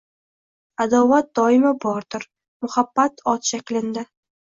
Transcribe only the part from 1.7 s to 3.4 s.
bordir, muhabbat